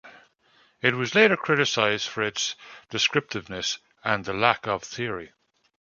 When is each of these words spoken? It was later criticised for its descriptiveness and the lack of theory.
It 0.81 0.95
was 0.95 1.13
later 1.13 1.37
criticised 1.37 2.07
for 2.07 2.23
its 2.23 2.55
descriptiveness 2.89 3.77
and 4.03 4.25
the 4.25 4.33
lack 4.33 4.65
of 4.65 4.81
theory. 4.81 5.31